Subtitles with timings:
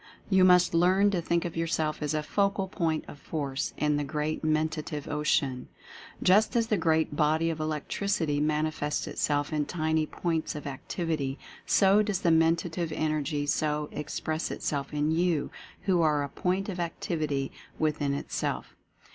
[0.31, 4.03] You must learn to think of yourself as a Focal Point of Force in the
[4.03, 5.67] Great Mentative Ocean.
[6.23, 11.37] Just as the great body of Electricity manifests itself in tiny points of activity,
[11.67, 15.51] so does the Mentative Energy so express itself in YOU
[15.83, 18.75] who are a Point of Activity within Itself.